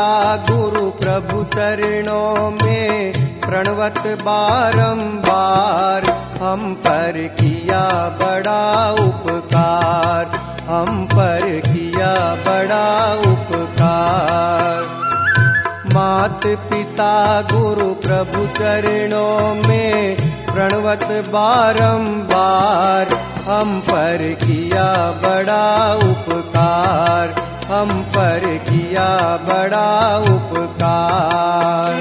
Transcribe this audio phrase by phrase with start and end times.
[0.00, 6.04] पिता गुरु प्रभु चरणों में प्रणवत बारंबार,
[6.42, 7.82] हम पर किया
[8.22, 10.30] बड़ा उपकार,
[10.68, 12.14] हम पर किया
[12.46, 12.86] बड़ा
[13.32, 14.88] उपकार।
[15.94, 20.16] मात पिता, गुरु प्रभु चरणों में
[20.54, 23.14] प्रणवत बारंबार,
[23.48, 24.90] हम पर किया
[25.24, 31.98] बड़ा उपकार। हम पर किया बड़ा उपकार।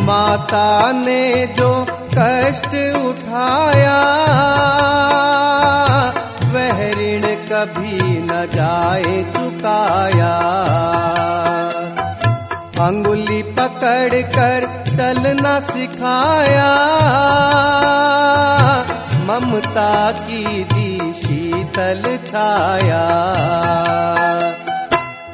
[0.00, 3.98] माता ने जो कष्ट उठाया,
[6.54, 10.34] वह ऋण कभी न जाए चुकाया।
[12.86, 14.73] अंगुली पकड़ कर
[15.14, 16.74] चलना सिखाया।
[19.20, 23.04] ममता की दी शीतल छाया।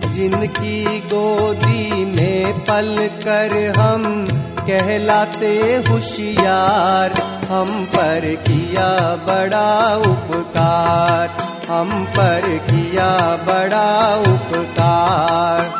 [0.00, 4.26] जिनकी गोदी में पल कर हम
[4.60, 7.12] कहलाते होशियार।
[7.50, 11.30] हम पर किया बड़ा उपकार।
[11.70, 15.71] हम पर किया बड़ा उपकार।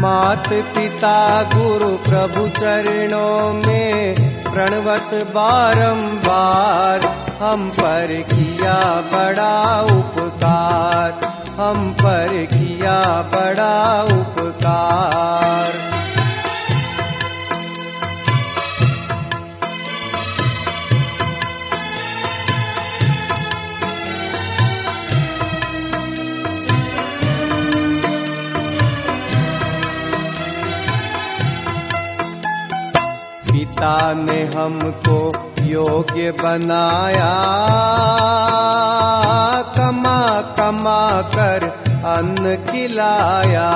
[0.00, 4.14] मात पिता गुरु प्रभु चरणों में
[4.52, 7.06] प्रणवत बारंबार,
[7.42, 8.78] हम पर किया
[9.14, 11.20] बड़ा उपकार,
[11.60, 13.00] हम पर किया
[13.34, 15.97] बड़ा उपकार।
[33.78, 37.34] पिता ने हमको योग्य बनाया।
[39.78, 41.66] कमा कमा कर
[42.16, 43.70] अन्न खिलाया।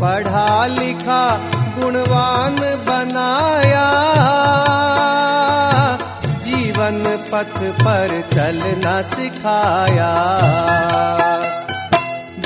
[0.00, 1.40] पढ़ा, लिखा,
[1.78, 2.56] गुणवान
[2.88, 3.88] बनाया।
[6.26, 7.02] जीवन
[7.32, 10.12] पथ पर चलना सिखाया।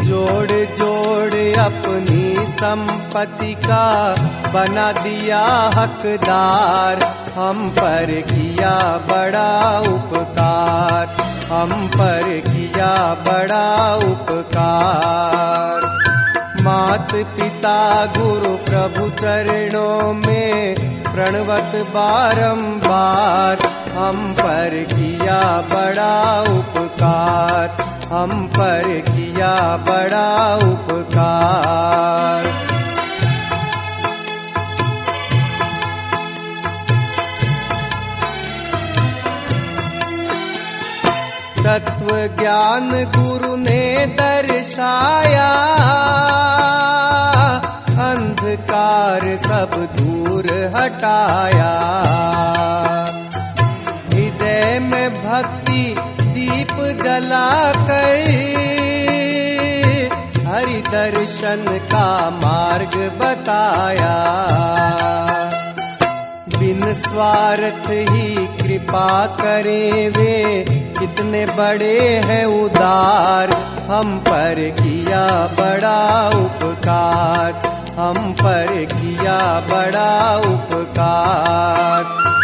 [0.06, 4.14] जोड़ जोड़ अपनी संपत्ति का
[4.52, 5.40] बना दिया
[5.74, 7.02] हकदार।
[7.34, 8.78] हम पर किया
[9.10, 11.16] बड़ा उपकार।
[11.52, 15.80] हम पर किया बड़ा उपकार।
[16.62, 23.58] मात पिता गुरु प्रभु चरणों में प्रणवत बारंबार।
[23.96, 32.44] हम पर किया बड़ा उपकार। हम पर किया बड़ा उपकार।
[41.66, 42.08] तत्व
[42.40, 45.50] ज्ञान गुरु ने दर्शाया
[48.06, 50.46] अंधकार सब दूर
[50.76, 52.05] हटाया।
[57.02, 58.24] जला कर
[60.46, 64.14] हरि दर्शन का मार्ग बताया।
[66.58, 70.64] बिन स्वार्थ ही कृपा करें वे,
[70.98, 73.52] कितने बड़े हैं उदार।
[73.90, 75.26] हम पर किया
[75.60, 77.60] बड़ा उपकार,
[77.98, 82.35] हम पर किया बड़ा उपकार।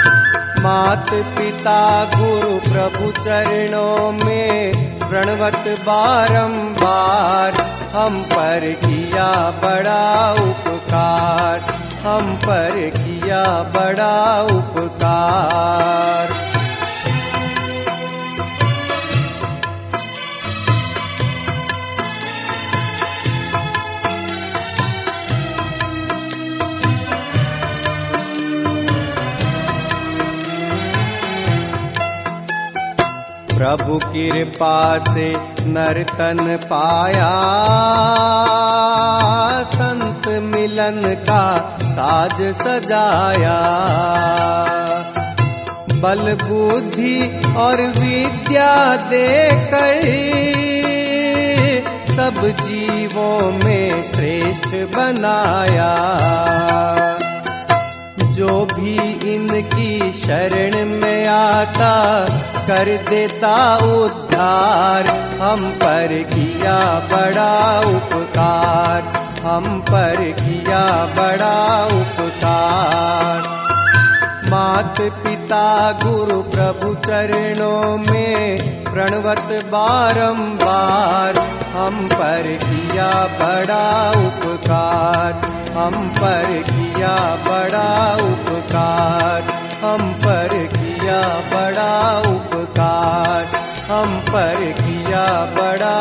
[0.63, 7.53] मात पिता गुरु प्रभु चरणों में प्रणवत बारंबार,
[7.95, 9.33] हम पर किया
[9.65, 11.61] बड़ा उपकार,
[12.07, 16.42] हम पर किया बड़ा उपकार।
[33.63, 35.31] प्रभु कृपा से
[35.67, 37.33] नर्तन पाया।
[39.63, 43.59] संत मिलन का साज सजाया।
[45.95, 50.03] बल बुद्धि और विद्या देकर
[52.17, 55.95] सब जीवों में श्रेष्ठ बनाया।
[58.23, 58.97] जो भी
[59.35, 62.25] इनकी शरण में आता
[62.67, 65.07] कर देता उद्धार।
[65.41, 66.79] हम पर किया
[67.13, 69.03] बड़ा उपकार।
[69.47, 73.63] हम पर किया बड़ा उपकार।
[74.51, 81.39] मात पिता गुरु प्रभु चरणों में प्रणवत बारंबार।
[81.77, 85.33] हम पर किया बड़ा उपकार।
[85.77, 87.17] हम पर किया
[87.49, 89.43] बड़ा उपकार।
[89.85, 91.95] हम पर किया किया बड़ा
[92.31, 93.47] उपकार
[93.91, 95.25] हम पर किया
[95.57, 95.97] बड़ा